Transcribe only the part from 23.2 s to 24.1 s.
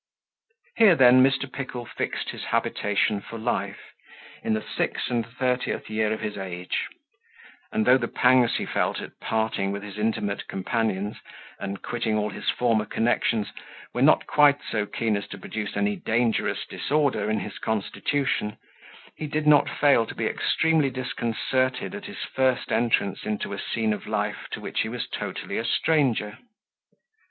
into a scene of